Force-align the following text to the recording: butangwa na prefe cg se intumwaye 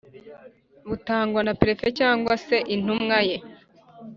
butangwa 0.87 1.41
na 1.47 1.53
prefe 1.59 1.87
cg 1.97 2.23
se 2.47 2.57
intumwaye 2.75 3.35